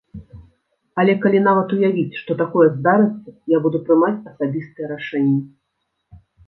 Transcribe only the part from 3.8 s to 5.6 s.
прымаць асабістыя рашэнні.